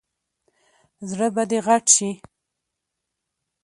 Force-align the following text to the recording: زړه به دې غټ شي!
زړه 1.09 1.27
به 1.35 1.43
دې 1.49 1.59
غټ 1.67 1.85
شي! 1.95 2.09